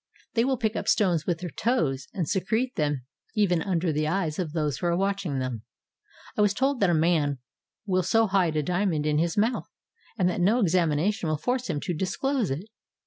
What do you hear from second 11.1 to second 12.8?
will force him to disclose it.